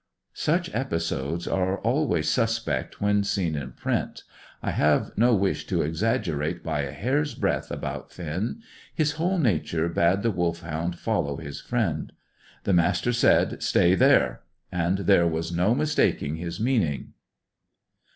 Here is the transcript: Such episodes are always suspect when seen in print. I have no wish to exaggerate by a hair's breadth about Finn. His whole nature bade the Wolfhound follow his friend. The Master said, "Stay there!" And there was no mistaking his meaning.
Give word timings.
Such 0.33 0.73
episodes 0.73 1.47
are 1.47 1.77
always 1.81 2.27
suspect 2.27 3.01
when 3.01 3.23
seen 3.23 3.53
in 3.55 3.73
print. 3.73 4.23
I 4.63 4.71
have 4.71 5.11
no 5.15 5.35
wish 5.35 5.67
to 5.67 5.83
exaggerate 5.83 6.63
by 6.63 6.81
a 6.81 6.91
hair's 6.91 7.35
breadth 7.35 7.69
about 7.69 8.11
Finn. 8.11 8.63
His 8.95 9.11
whole 9.11 9.37
nature 9.37 9.87
bade 9.89 10.23
the 10.23 10.31
Wolfhound 10.31 10.97
follow 10.97 11.37
his 11.37 11.61
friend. 11.61 12.13
The 12.63 12.73
Master 12.73 13.13
said, 13.13 13.61
"Stay 13.61 13.93
there!" 13.93 14.41
And 14.71 14.97
there 15.05 15.27
was 15.27 15.51
no 15.51 15.75
mistaking 15.75 16.37
his 16.37 16.59
meaning. 16.59 17.13